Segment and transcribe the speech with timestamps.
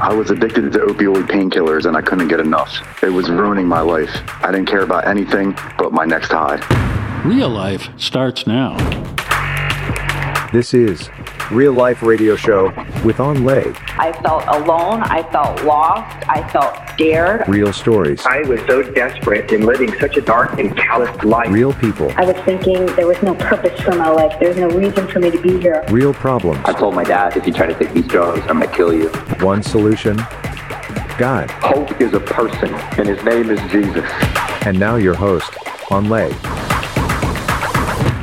[0.00, 2.72] I was addicted to opioid painkillers and I couldn't get enough.
[3.02, 4.08] It was ruining my life.
[4.42, 6.56] I didn't care about anything but my next high.
[7.22, 8.78] Real life starts now.
[10.54, 11.10] This is
[11.50, 12.72] Real Life Radio Show
[13.04, 13.74] with Anh Le.
[13.98, 15.02] I felt alone.
[15.02, 16.26] I felt lost.
[16.30, 17.48] I felt scared.
[17.48, 21.50] Real stories, I was so desperate in living such a dark and callous life.
[21.50, 24.38] real people, I was thinking there was no purpose for my life.
[24.38, 25.82] There's no reason for me to be here.
[25.90, 26.60] real problems.
[26.64, 29.08] I told my dad, if you try to take these drugs, I'm gonna kill you.
[29.40, 30.16] One solution
[31.18, 31.50] God.
[31.50, 34.08] Hope is a person, and his name is Jesus.
[34.66, 35.52] And now your host,
[35.90, 36.30] Anh Le.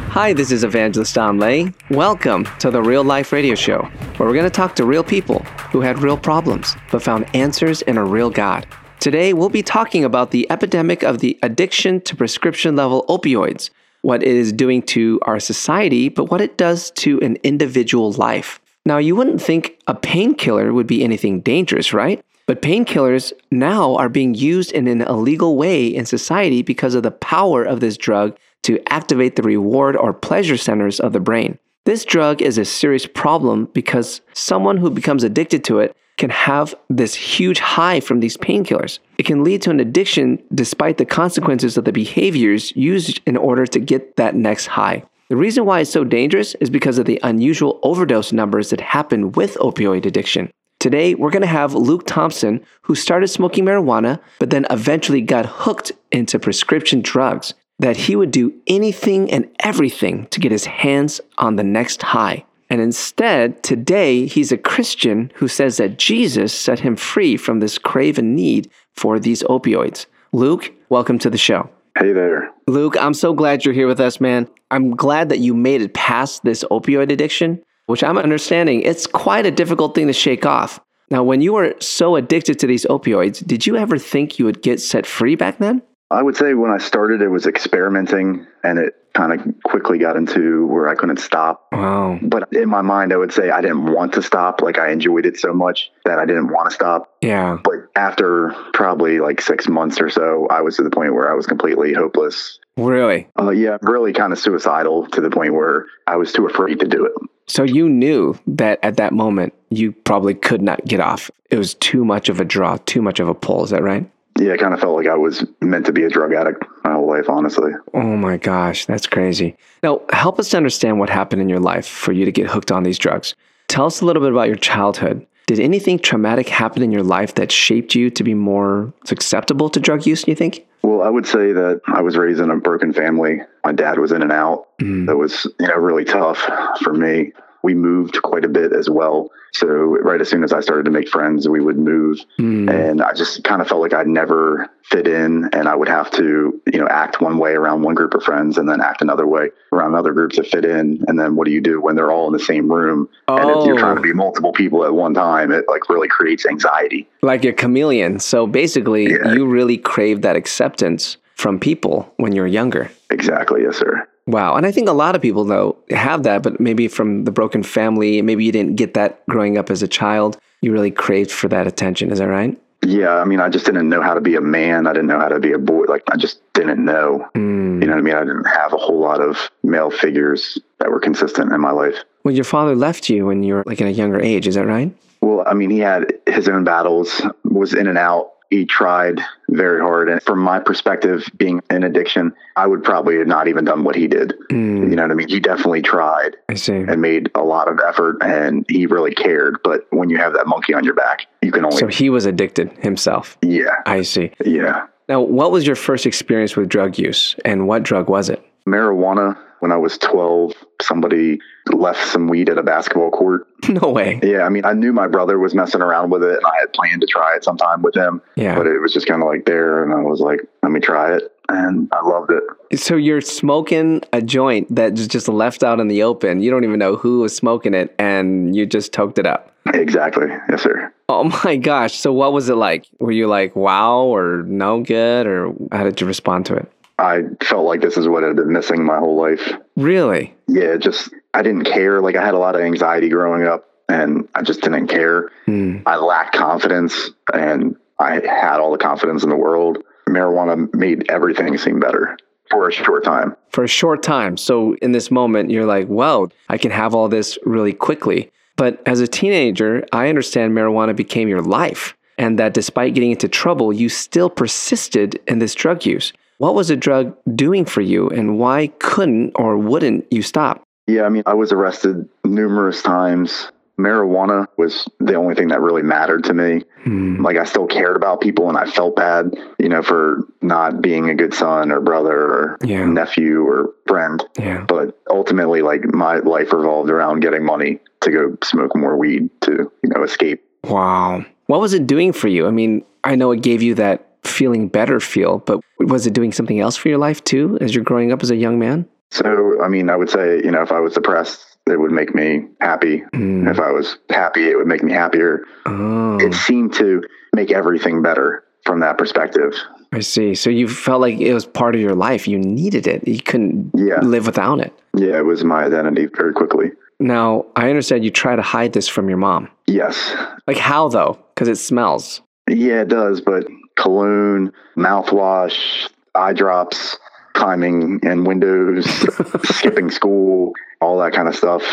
[0.10, 1.74] Hi, this is Evangelist Anh Le.
[1.92, 5.40] Welcome to the Real Life Radio Show, where we're going to talk to real people
[5.72, 8.68] who had real problems but found answers in a real God.
[9.00, 13.70] Today, we'll be talking about the epidemic of the addiction to prescription level opioids,
[14.02, 18.60] what it is doing to our society, but what it does to an individual life.
[18.88, 22.24] Now, you wouldn't think a painkiller would be anything dangerous, right?
[22.48, 27.12] But painkillers now are being used in an illegal way in society because of the
[27.12, 31.60] power of this drug to activate the reward or pleasure centers of the brain.
[31.88, 36.76] This drug is a serious problem because someone who becomes addicted to it can have
[36.90, 39.00] this huge high from these painkillers.
[39.18, 43.66] It can lead to an addiction despite the consequences of the behaviors used in order
[43.68, 45.02] to get that next high.
[45.30, 49.32] The reason why it's so dangerous is because of the unusual overdose numbers that happen
[49.32, 50.52] with opioid addiction.
[50.80, 55.46] Today, we're going to have Luke Thompson, who started smoking marijuana, but then eventually got
[55.46, 61.22] hooked into prescription drugs, that he would do anything and everything to get his hands
[61.38, 62.44] on the next high.
[62.70, 67.78] And instead, today, he's a Christian who says that Jesus set him free from this
[67.78, 70.06] craven need for these opioids.
[70.34, 71.70] Luke, welcome to the show.
[71.98, 72.52] Hey there.
[72.68, 74.48] Luke, I'm so glad you're here with us, man.
[74.70, 79.46] I'm glad that you made it past this opioid addiction, which I'm understanding it's quite
[79.46, 80.80] a difficult thing to shake off.
[81.10, 84.62] Now, when you were so addicted to these opioids, did you ever think you would
[84.62, 85.82] get set free back then?
[86.10, 90.16] I would say when I started, it was experimenting and it kind of quickly got
[90.16, 91.68] into where I couldn't stop.
[91.72, 92.20] Wow.
[92.22, 94.62] But in my mind, I would say I didn't want to stop.
[94.62, 97.14] Like I enjoyed it so much that I didn't want to stop.
[97.22, 97.58] Yeah.
[97.62, 101.34] But after probably like six months or so, I was to the point where I
[101.34, 102.60] was completely hopeless.
[102.78, 103.28] Really?
[103.38, 106.88] Uh, yeah, really kind of suicidal to the point where I was too afraid to
[106.88, 107.14] do it.
[107.48, 111.32] So you knew that at that moment you probably could not get off.
[111.50, 113.64] It was too much of a draw, too much of a pull.
[113.64, 114.10] Is that right?
[114.40, 116.94] Yeah, I kind of felt like I was meant to be a drug addict my
[116.94, 117.72] whole life, honestly.
[117.94, 119.58] Oh my gosh, that's crazy.
[119.84, 122.72] Now, help us to understand what happened in your life for you to get hooked
[122.72, 123.36] on these drugs.
[123.68, 125.26] Tell us a little bit about your childhood.
[125.48, 129.80] Did anything traumatic happen in your life that shaped you to be more susceptible to
[129.80, 130.66] drug use, do you think?
[130.84, 133.42] Well, I would say that I was raised in a broken family.
[133.64, 134.68] My dad was in and out.
[134.80, 135.08] Mm.
[135.08, 136.38] That was, you know, really tough
[136.82, 137.32] for me.
[137.68, 139.30] We moved quite a bit as well.
[139.52, 142.18] So right as soon as I started to make friends, we would move.
[142.40, 142.72] Mm.
[142.72, 146.10] And I just kind of felt like I'd never fit in and I would have
[146.12, 149.28] to, you know, act one way around one group of friends and then act another
[149.28, 151.04] way around other groups to fit in.
[151.10, 153.10] And then what do you do when they're all in the same room?
[153.28, 153.80] And if you're Oh.
[153.80, 157.06] trying to be multiple people at one time, it like really creates anxiety.
[157.22, 158.20] Like a chameleon.
[158.20, 159.34] So basically, Yeah.
[159.34, 162.90] you really crave that acceptance from people when you're younger.
[163.10, 163.64] Exactly.
[163.64, 164.08] Yes, sir.
[164.28, 164.56] Wow.
[164.56, 167.64] And I think a lot of people, though, have that, but maybe from the broken
[167.64, 170.38] family, maybe you didn't get that growing up as a child.
[170.62, 172.12] You really craved for that attention.
[172.12, 172.60] Is that right?
[172.86, 174.86] Yeah, I mean, I just didn't know how to be a man.
[174.86, 175.86] I didn't know how to be a boy.
[175.88, 177.28] Like, I just didn't know.
[177.36, 177.82] Mm.
[177.82, 178.16] You know what I mean?
[178.16, 181.96] I didn't have a whole lot of male figures that were consistent in my life.
[182.24, 184.48] Well, your father left you when you were like in a younger age.
[184.48, 184.96] Is that right?
[185.22, 188.34] Well, I mean, he had his own battles, was in and out.
[188.50, 189.20] He tried
[189.50, 190.10] very hard.
[190.10, 193.96] And from my perspective, being in addiction, I would probably have not even done what
[193.96, 194.34] he did.
[194.52, 194.90] Mm.
[194.90, 195.28] You know what I mean?
[195.28, 196.74] He definitely tried I see.
[196.74, 199.58] and made a lot of effort and he really cared.
[199.64, 202.26] But when you have that monkey on your back, you can only, So he was
[202.26, 203.38] addicted himself.
[203.42, 204.32] yeah, I see.
[204.46, 204.88] yeah.
[205.10, 208.44] Now, what was your first experience with drug use and what drug was it?
[208.68, 210.54] marijuana when I was 12.
[210.82, 211.40] Somebody
[211.74, 213.48] left some weed at a basketball court.
[213.70, 214.20] No way.
[214.24, 216.72] Yeah, I mean, I knew my brother was messing around with it and I had
[216.74, 218.56] planned to try it sometime with him, Yeah.
[218.56, 219.84] but it was just kind of like there.
[219.84, 221.34] And I was like, let me try it.
[221.50, 222.80] And I loved it.
[222.80, 226.42] So you're smoking a joint that's just left out in the open.
[226.42, 229.52] You don't even know who was smoking it and you just toked it up.
[229.74, 230.28] Exactly.
[230.50, 230.94] Yes, sir.
[231.10, 231.96] Oh my gosh.
[231.98, 232.86] So what was it like?
[233.00, 236.72] Were you like, wow, or no good, or how did you respond to it?
[237.00, 239.54] I felt like this is what I'd been missing my whole life.
[239.76, 240.36] Really?
[240.48, 242.02] Yeah, just, I didn't care.
[242.02, 245.30] Like, I had a lot of anxiety growing up and I just didn't care.
[245.46, 245.80] Hmm.
[245.86, 249.78] I lacked confidence and I had all the confidence in the world.
[250.10, 252.18] Marijuana made everything seem better
[252.50, 253.36] for a short time.
[253.50, 254.38] For a short time.
[254.38, 258.32] So in this moment, you're like, whoa, I can have all this really quickly.
[258.56, 263.28] But as a teenager, I understand marijuana became your life, and that despite getting into
[263.28, 266.12] trouble, you still persisted in this drug use.
[266.38, 270.62] What was the drug doing for you, and why couldn't or wouldn't you stop?
[270.86, 273.52] Yeah, I mean, I was arrested numerous times.
[273.80, 276.64] Marijuana was the only thing that really mattered to me.
[276.84, 277.24] Hmm.
[277.24, 281.10] Like, I still cared about people and I felt bad, you know, for not being
[281.12, 282.86] a good son or brother or Yeah.
[282.86, 284.24] nephew or friend.
[284.40, 284.66] Yeah.
[284.68, 289.72] But ultimately, like, my life revolved around getting money to go smoke more weed to,
[289.84, 290.44] you know, escape.
[290.64, 291.24] Wow.
[291.46, 292.48] What was it doing for you?
[292.48, 296.32] I mean, I know it gave you that feeling better feel, but was it doing
[296.32, 298.88] something else for your life too as you're growing up as a young man?
[299.12, 302.14] So, I mean, I would say, you know, if I was depressed, it would make
[302.14, 303.04] me happy.
[303.14, 303.50] Mm.
[303.50, 305.44] If I was happy, it would make me happier.
[305.66, 307.02] Oh, It seemed to
[307.34, 309.54] make everything better from that perspective.
[309.94, 310.36] I see.
[310.36, 312.28] So you felt like it was part of your life.
[312.28, 313.08] You needed it.
[313.08, 314.02] You couldn't Yeah.
[314.02, 314.74] live without it.
[314.98, 316.72] Yeah, it was my identity very quickly.
[317.00, 319.48] Now, I understand you try to hide this from your mom.
[319.68, 320.14] Yes.
[320.48, 321.18] Like how though?
[321.34, 322.22] Because it smells.
[322.50, 323.22] Yeah, it does.
[323.22, 323.48] But
[323.78, 326.98] cologne, mouthwash, eye drops,
[327.34, 328.86] climbing in windows,
[329.44, 331.64] skipping school, all that kind of stuff.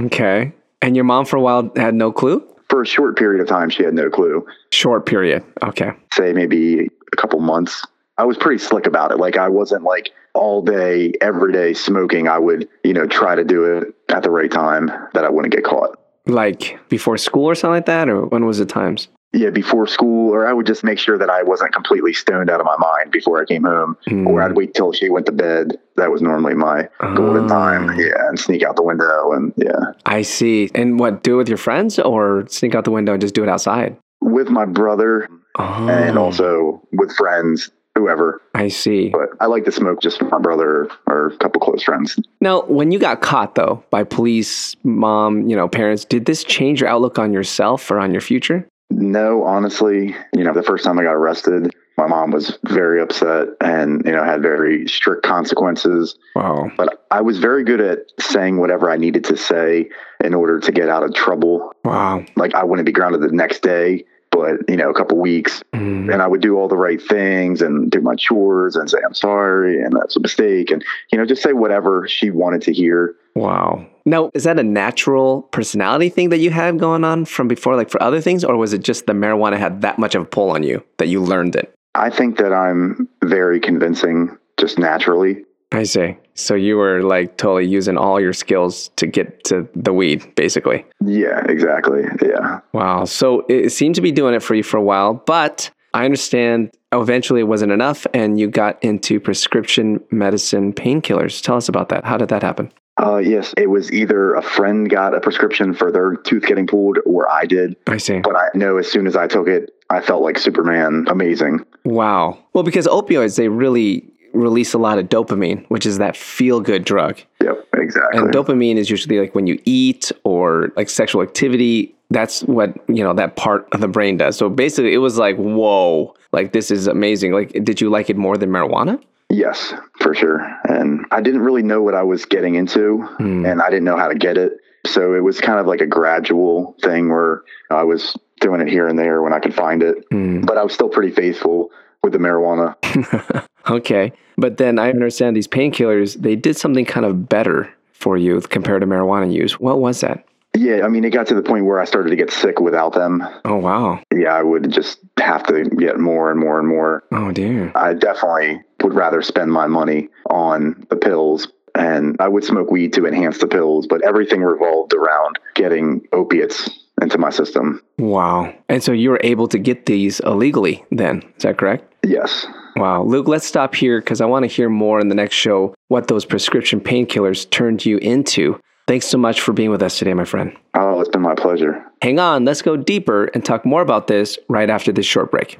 [0.00, 0.52] Okay.
[0.80, 2.46] And your mom for a while had no clue?
[2.68, 4.44] For a short period of time, she had no clue.
[4.72, 5.44] Short period.
[5.62, 5.92] Okay.
[6.12, 7.84] Say maybe a couple months.
[8.18, 9.18] I was pretty slick about it.
[9.18, 12.28] Like I wasn't like all day, every day smoking.
[12.28, 15.54] I would, you know, try to do it at the right time that I wouldn't
[15.54, 15.98] get caught.
[16.26, 18.08] Like before school or something like that?
[18.08, 19.08] Or when was the times?
[19.32, 22.60] Yeah, before school, or I would just make sure that I wasn't completely stoned out
[22.60, 24.44] of my mind before I came home, or mm.
[24.44, 25.78] I'd wait till she went to bed.
[25.96, 27.90] That was normally my golden time.
[27.90, 27.92] Oh.
[27.92, 30.70] Yeah, and sneak out the window, and yeah, I see.
[30.74, 33.42] And what, do it with your friends or sneak out the window and just do
[33.42, 33.96] it outside?
[34.22, 38.40] with my brother, Oh, and also with friends, whoever.
[38.54, 39.10] I see.
[39.10, 42.18] But I like to smoke just with my brother or a couple close friends.
[42.40, 46.80] Now, when you got caught though by police, mom, you know, parents, did this change
[46.80, 48.66] your outlook on yourself or on your future?
[48.94, 53.48] No, honestly, you know, the first time I got arrested, my mom was very upset
[53.60, 56.16] and, you know, had very strict consequences.
[56.34, 56.70] Wow.
[56.76, 59.90] But I was very good at saying whatever I needed to say
[60.22, 61.72] in order to get out of trouble.
[61.84, 62.24] Wow.
[62.36, 65.62] Like I wouldn't be grounded the next day, but, you know, a couple weeks.
[65.74, 66.12] Mm.
[66.12, 69.14] And I would do all the right things and do my chores and say, I'm
[69.14, 70.70] sorry and that's a mistake.
[70.70, 73.14] And, you know, just say whatever she wanted to hear.
[73.34, 73.86] Wow.
[74.04, 77.90] Now, is that a natural personality thing that you had going on from before, like
[77.90, 80.50] for other things, or was it just the marijuana had that much of a pull
[80.50, 81.74] on you that you learned it?
[81.94, 85.44] I think that I'm very convincing just naturally.
[85.72, 86.16] I see.
[86.34, 90.84] So you were like totally using all your skills to get to the weed, basically.
[91.04, 92.02] Yeah, exactly.
[92.22, 92.60] Yeah.
[92.72, 93.04] Wow.
[93.04, 96.70] So it seemed to be doing it for you for a while, but I understand
[96.92, 101.42] eventually it wasn't enough and you got into prescription medicine painkillers.
[101.42, 102.04] Tell us about that.
[102.04, 102.70] How did that happen?
[103.00, 106.98] Uh, yes, it was either a friend got a prescription for their tooth getting pulled
[107.06, 107.76] or I did.
[107.86, 108.18] I see.
[108.20, 111.06] But I know as soon as I took it, I felt like Superman.
[111.08, 111.64] Amazing.
[111.84, 112.38] Wow.
[112.52, 116.84] Well, because opioids, they really release a lot of dopamine, which is that feel good
[116.84, 117.20] drug.
[117.42, 118.20] Yep, exactly.
[118.20, 121.94] And dopamine is usually like when you eat or like sexual activity.
[122.10, 124.36] That's what, you know, that part of the brain does.
[124.36, 127.32] So basically, it was like, whoa, like this is amazing.
[127.32, 129.02] Like, did you like it more than marijuana?
[129.32, 130.40] Yes, for sure.
[130.68, 133.44] And I didn't really know what I was getting into Hmm.
[133.46, 134.52] and I didn't know how to get it.
[134.86, 138.86] So it was kind of like a gradual thing where I was doing it here
[138.88, 140.04] and there when I could find it.
[140.10, 140.42] Hmm.
[140.42, 141.70] But I was still pretty faithful
[142.04, 142.76] with the marijuana.
[143.70, 144.12] Okay.
[144.36, 148.80] But then I understand these painkillers, they did something kind of better for you compared
[148.80, 149.60] to marijuana use.
[149.60, 150.24] What was that?
[150.54, 152.92] Yeah, I mean, it got to the point where I started to get sick without
[152.92, 153.22] them.
[153.44, 154.02] Oh, wow.
[154.14, 157.04] Yeah, I would just have to get more and more and more.
[157.10, 157.72] Oh, dear.
[157.74, 161.48] I definitely would rather spend my money on the pills.
[161.74, 166.68] And I would smoke weed to enhance the pills, but everything revolved around getting opiates
[167.00, 167.80] into my system.
[167.98, 168.54] Wow.
[168.68, 171.22] And so you were able to get these illegally then.
[171.38, 171.90] Is that correct?
[172.04, 172.46] Yes.
[172.76, 173.04] Wow.
[173.04, 176.08] Luke, let's stop here because I want to hear more in the next show what
[176.08, 178.60] those prescription painkillers turned you into.
[178.92, 180.54] Thanks so much for being with us today, my friend.
[180.74, 181.82] Oh, it's been my pleasure.
[182.02, 185.58] Hang on, let's go deeper and talk more about this right after this short break.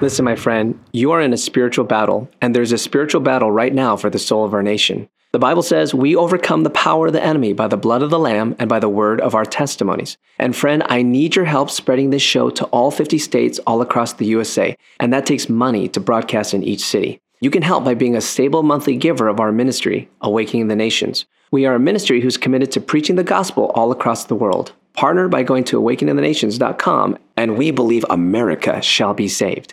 [0.00, 3.74] Listen, my friend, you are in a spiritual battle, and there's a spiritual battle right
[3.74, 5.06] now for the soul of our nation.
[5.32, 8.18] The Bible says we overcome the power of the enemy by the blood of the
[8.18, 10.16] Lamb and by the word of our testimonies.
[10.38, 14.14] And friend, I need your help spreading this show to all 50 states all across
[14.14, 17.20] the USA, and that takes money to broadcast in each city.
[17.42, 21.24] You can help by being a stable monthly giver of our ministry, Awakening the Nations.
[21.50, 24.72] We are a ministry who's committed to preaching the gospel all across the world.
[24.92, 29.72] Partner by going to awakeningthenations.com, and we believe America shall be saved.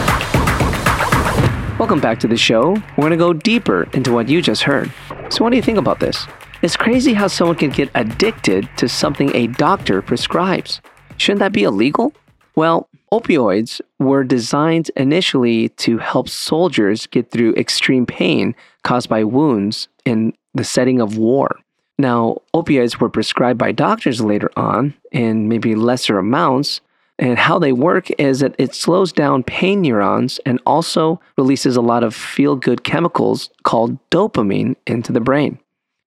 [1.81, 2.73] Welcome back to the show.
[2.95, 4.93] We're going to go deeper into what you just heard.
[5.31, 6.27] So, what do you think about this?
[6.61, 10.79] It's crazy how someone can get addicted to something a doctor prescribes.
[11.17, 12.13] Shouldn't that be illegal?
[12.55, 19.87] Well, opioids were designed initially to help soldiers get through extreme pain caused by wounds
[20.05, 21.57] in the setting of war.
[21.97, 26.79] Now, opioids were prescribed by doctors later on in maybe lesser amounts.
[27.21, 31.81] And how they work is that it slows down pain neurons and also releases a
[31.81, 35.59] lot of feel good chemicals called dopamine into the brain.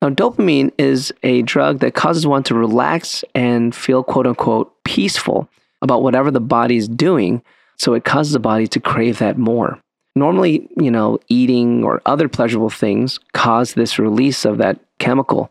[0.02, 5.48] Now, dopamine is a drug that causes one to relax and feel quote unquote peaceful
[5.80, 7.42] about whatever the body is doing.
[7.78, 9.78] So it causes the body to crave that more.
[10.16, 15.50] Normally, you know, eating or other pleasurable things cause this release of that chemical.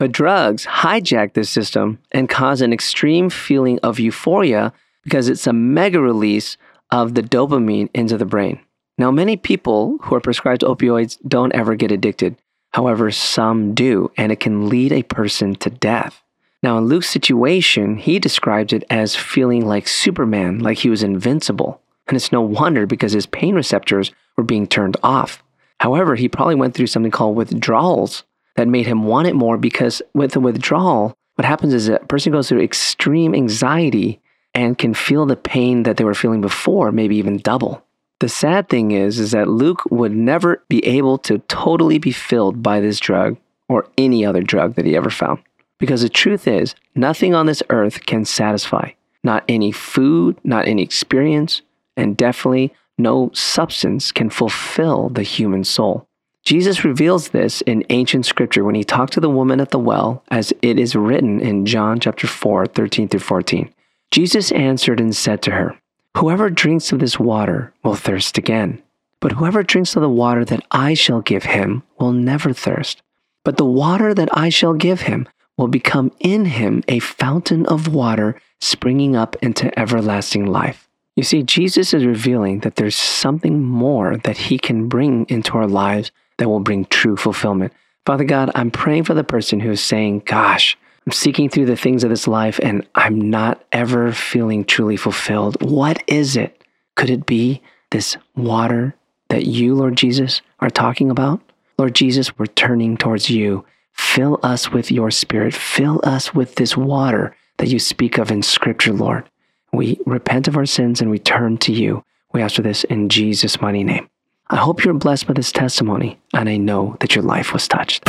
[0.00, 4.72] But drugs hijack this system and cause an extreme feeling of euphoria
[5.04, 6.56] because it's a mega release
[6.90, 8.60] of the dopamine into the brain.
[8.96, 12.36] Now, many people who are prescribed opioids don't ever get addicted.
[12.72, 16.22] However, some do, and it can lead a person to death.
[16.62, 21.80] Now, in Luke's situation, he describes it as feeling like Superman, like he was invincible.
[22.06, 25.42] And it's no wonder because his pain receptors were being turned off.
[25.80, 28.24] However, he probably went through something called withdrawals
[28.56, 32.32] that made him want it more because with a withdrawal, what happens is a person
[32.32, 34.20] goes through extreme anxiety
[34.54, 37.84] and can feel the pain that they were feeling before, maybe even double.
[38.20, 42.62] The sad thing is, is that Luke would never be able to totally be filled
[42.62, 43.36] by this drug
[43.68, 45.40] or any other drug that he ever found.
[45.78, 48.90] Because the truth is, nothing on this earth can satisfy.
[49.24, 51.62] Not any food, not any experience,
[51.96, 56.06] and definitely no substance can fulfill the human soul.
[56.44, 60.22] Jesus reveals this in ancient scripture when he talked to the woman at the well,
[60.30, 63.72] as it is written in John chapter 4, 13 through 14.
[64.10, 65.78] Jesus answered and said to her,
[66.16, 68.80] Whoever drinks of this water will thirst again.
[69.20, 73.02] But whoever drinks of the water that I shall give him will never thirst.
[73.42, 77.92] But the water that I shall give him will become in him a fountain of
[77.92, 80.88] water springing up into everlasting life.
[81.16, 85.66] You see, Jesus is revealing that there's something more that he can bring into our
[85.66, 87.72] lives that will bring true fulfillment.
[88.04, 91.76] Father God, I'm praying for the person who is saying, Gosh, I'm seeking through the
[91.76, 95.60] things of this life and I'm not ever feeling truly fulfilled.
[95.60, 96.64] What is it?
[96.96, 98.94] Could it be this water
[99.28, 101.40] that you, Lord Jesus, are talking about?
[101.78, 103.64] Lord Jesus, we're turning towards you.
[103.92, 105.54] Fill us with your spirit.
[105.54, 109.28] Fill us with this water that you speak of in Scripture, Lord.
[109.72, 112.02] We repent of our sins and we turn to you.
[112.32, 114.08] We ask for this in Jesus' mighty name.
[114.50, 118.04] I hope you're blessed by this testimony, and I know that your life was touched.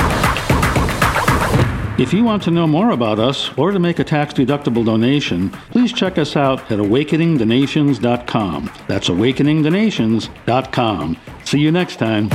[1.98, 5.50] If you want to know more about us or to make a tax deductible donation,
[5.72, 8.72] please check us out at awakeningthenations.com.
[8.90, 11.18] That's awakeningthenations.com.
[11.46, 12.28] See you next time.